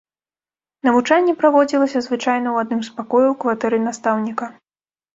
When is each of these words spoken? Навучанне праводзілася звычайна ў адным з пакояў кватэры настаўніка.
Навучанне 0.89 1.35
праводзілася 1.43 2.03
звычайна 2.07 2.41
ў 2.51 2.57
адным 2.65 2.81
з 2.91 2.97
пакояў 2.99 3.33
кватэры 3.47 3.77
настаўніка. 3.89 4.45